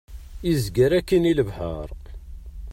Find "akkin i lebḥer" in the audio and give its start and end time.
0.99-1.89